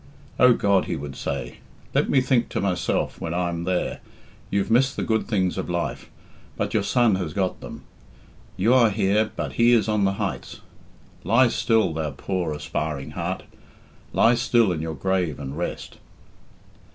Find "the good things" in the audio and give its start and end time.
4.95-5.59